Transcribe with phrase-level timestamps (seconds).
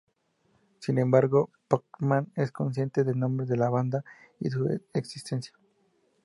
[0.79, 4.03] Sin embargo, Portman es consciente del nombre de la banda
[4.39, 5.53] y de su existencia.